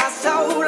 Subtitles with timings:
[0.00, 0.59] my soul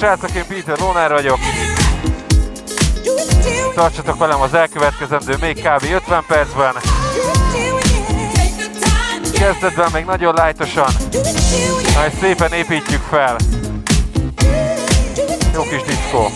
[0.00, 1.38] srácok, én Peter Lónár vagyok.
[3.74, 5.84] Tartsatok velem az elkövetkezendő még kb.
[5.94, 6.74] 50 percben.
[9.32, 10.92] Kezdetben még nagyon lájtosan,
[11.94, 13.36] majd szépen építjük fel.
[15.54, 16.30] Jó kis diszkó.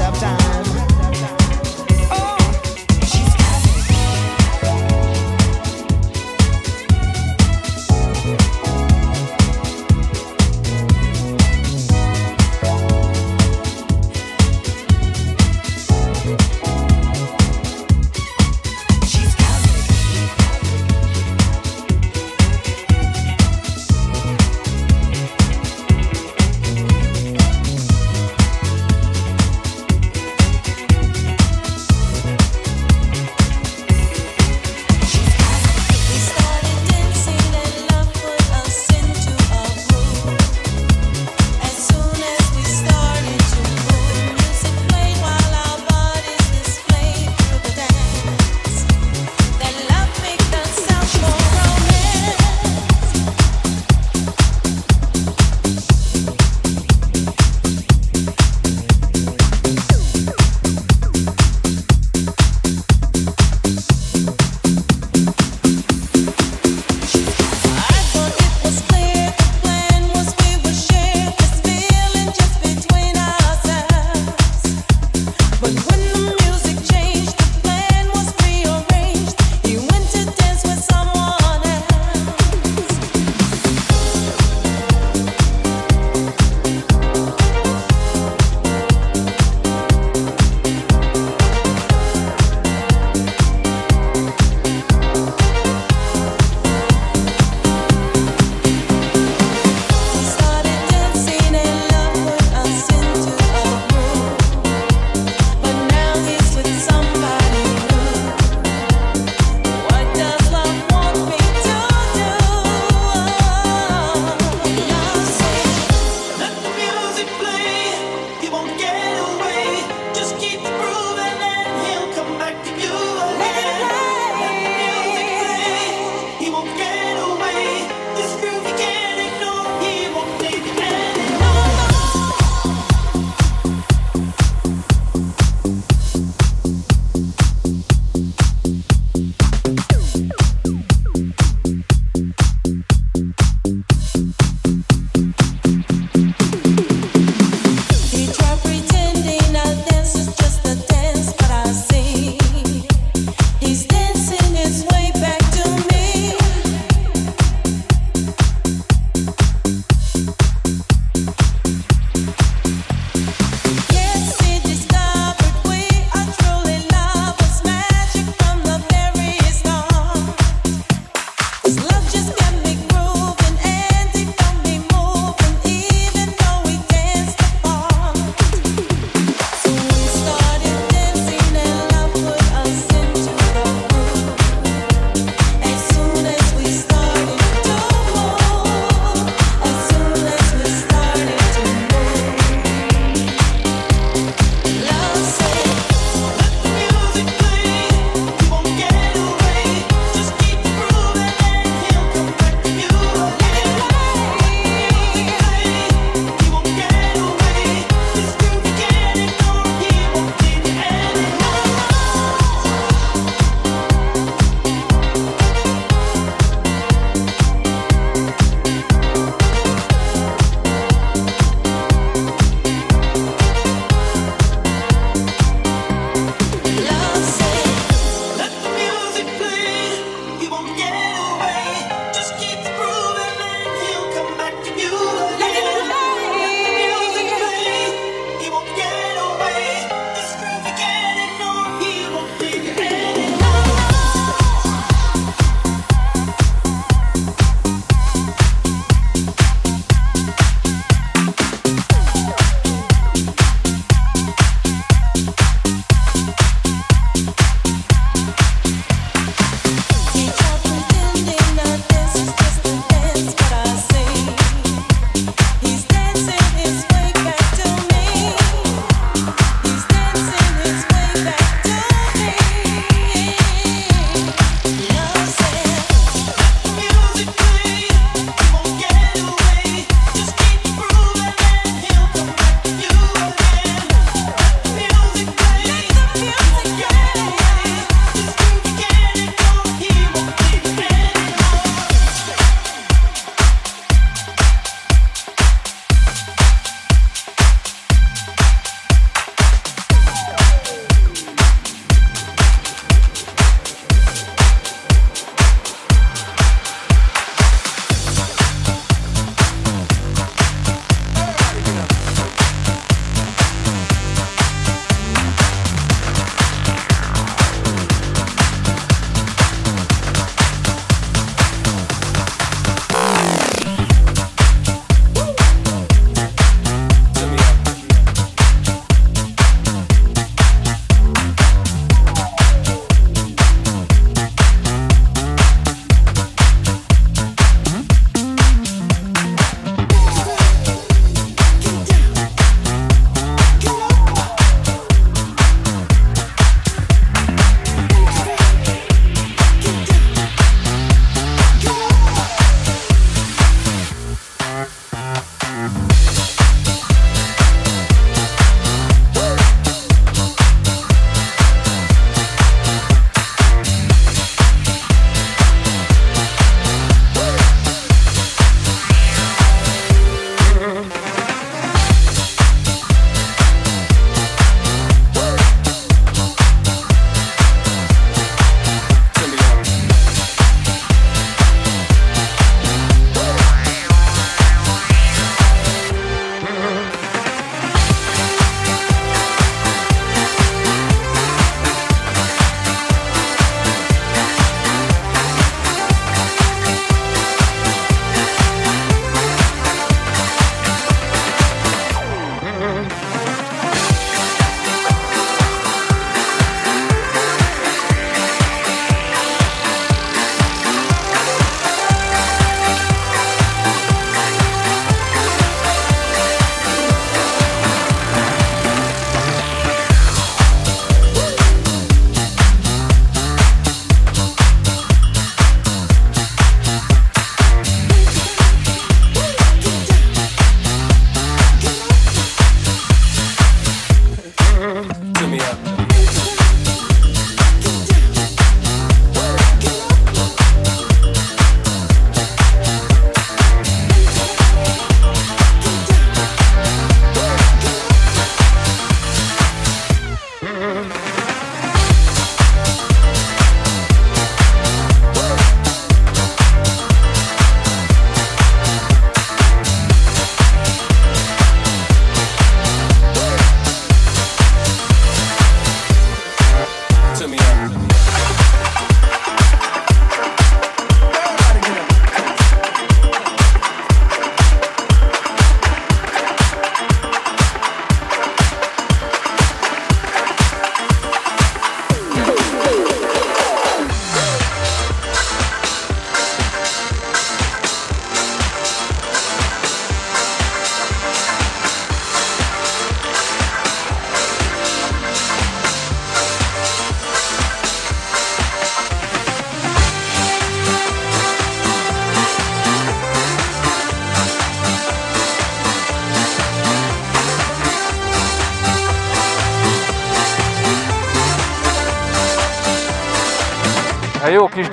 [0.00, 0.45] of time.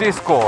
[0.03, 0.42] Тиско.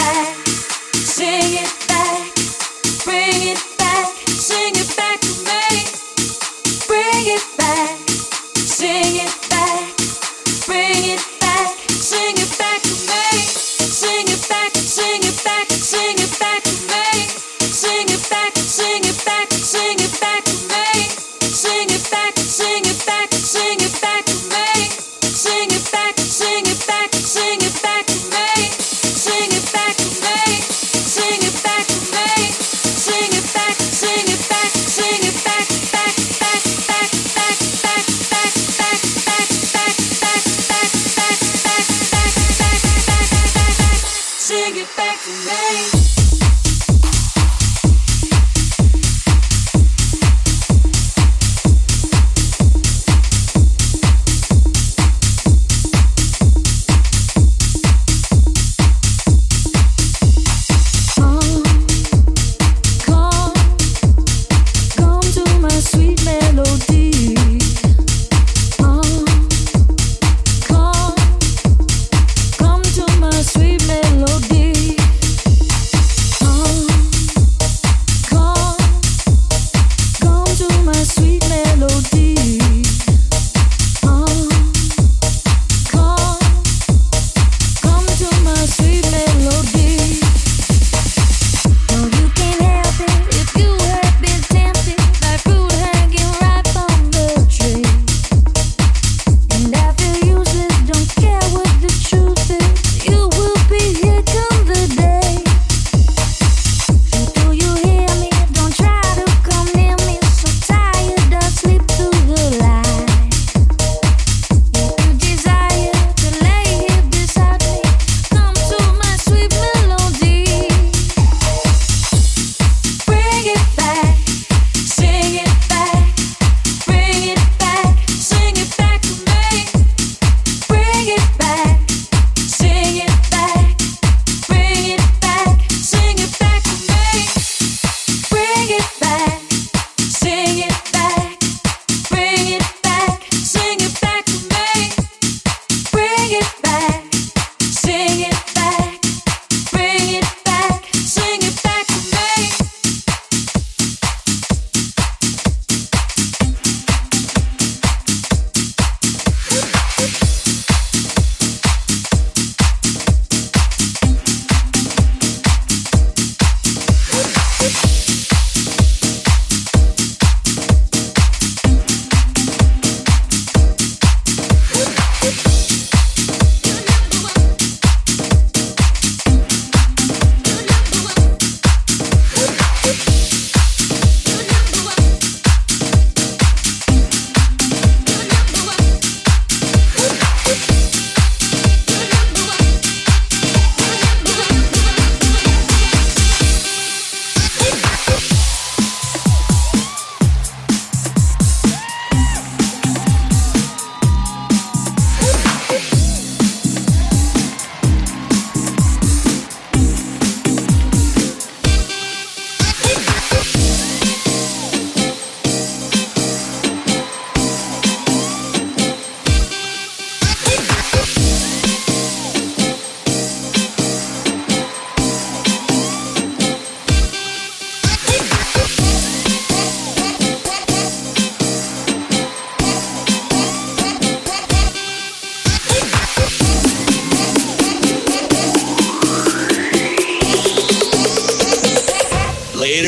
[0.00, 0.39] back.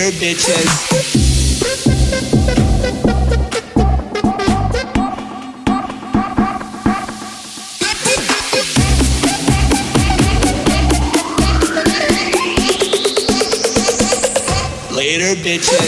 [0.02, 0.92] here, bitches.
[14.90, 15.81] Later, bitches.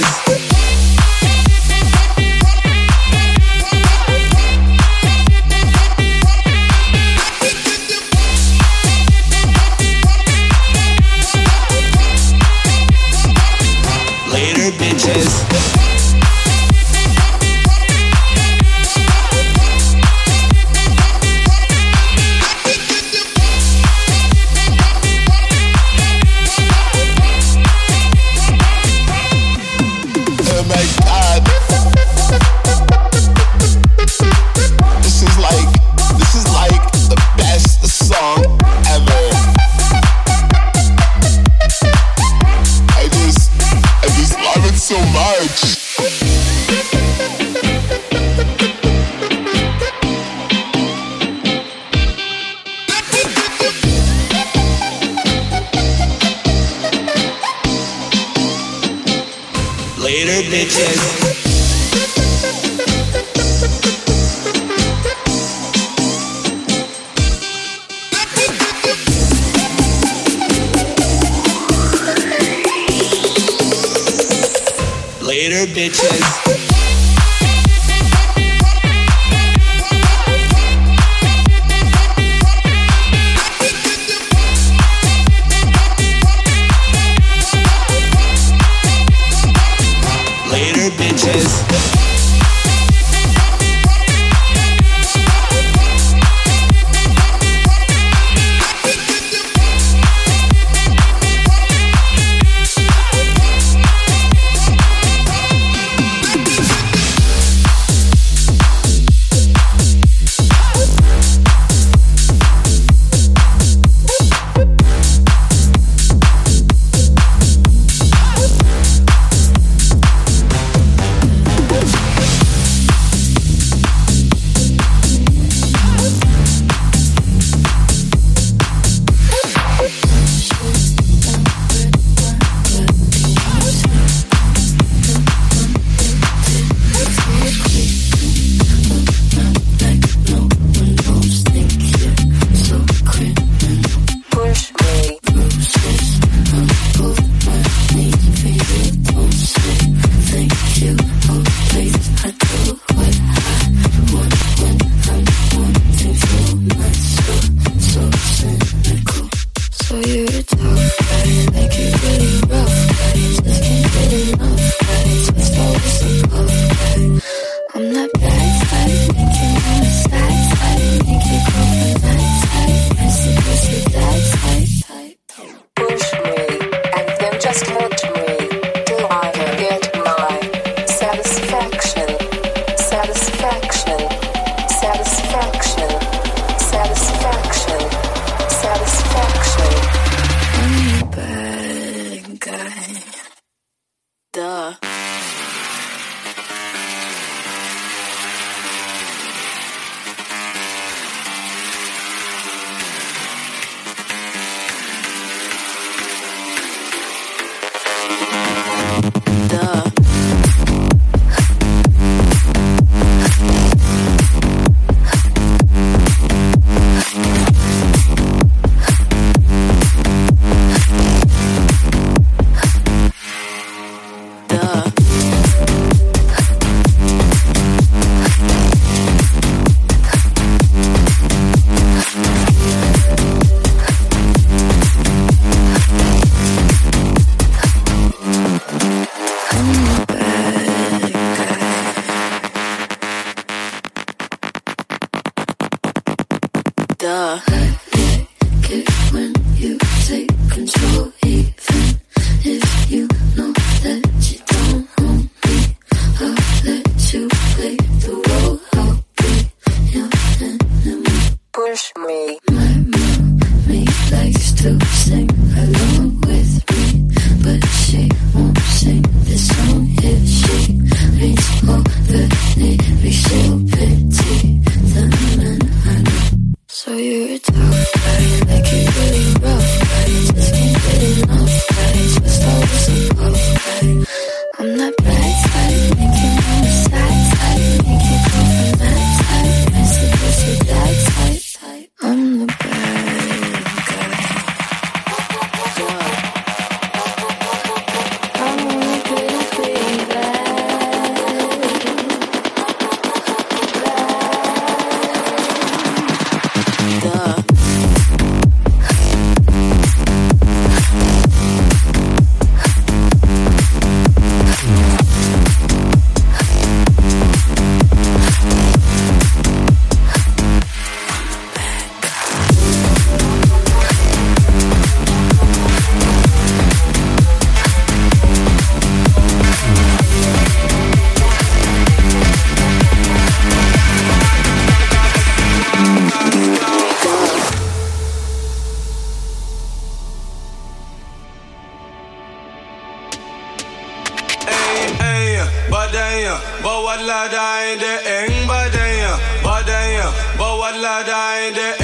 [345.71, 351.84] badaya, but what la die the eng badaya, badaya, but what la die the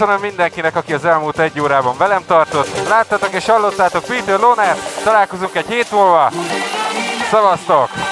[0.00, 2.88] köszönöm mindenkinek, aki az elmúlt egy órában velem tartott.
[2.88, 6.30] Láttatok és hallottátok Peter Loner, találkozunk egy hét múlva.
[7.30, 8.09] Szavaztok!